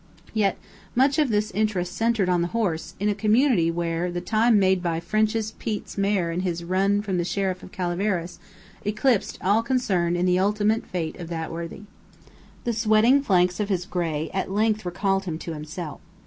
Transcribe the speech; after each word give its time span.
Yet 0.33 0.57
much 0.95 1.19
of 1.19 1.29
this 1.29 1.51
interest 1.51 1.95
centered 1.95 2.27
in 2.27 2.41
the 2.41 2.47
horse, 2.47 2.95
in 2.99 3.07
a 3.07 3.13
community 3.13 3.69
where 3.69 4.11
the 4.11 4.19
time 4.19 4.57
made 4.57 4.81
by 4.81 4.99
"French 4.99 5.35
Pete's" 5.59 5.95
mare 5.95 6.31
in 6.31 6.39
his 6.39 6.63
run 6.63 7.03
from 7.03 7.19
the 7.19 7.23
Sheriff 7.23 7.61
of 7.61 7.71
Calaveras 7.71 8.39
eclipsed 8.83 9.37
all 9.43 9.61
concern 9.61 10.15
in 10.15 10.25
the 10.25 10.39
ultimate 10.39 10.87
fate 10.87 11.19
of 11.19 11.27
that 11.29 11.51
worthy. 11.51 11.83
The 12.63 12.73
sweating 12.73 13.21
flanks 13.21 13.59
of 13.59 13.69
his 13.69 13.85
gray 13.85 14.31
at 14.33 14.49
length 14.49 14.87
recalled 14.87 15.25
him 15.25 15.37
to 15.37 15.53
himself. 15.53 16.01